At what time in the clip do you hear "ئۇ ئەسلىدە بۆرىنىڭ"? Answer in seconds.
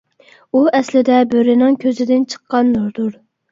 0.59-1.79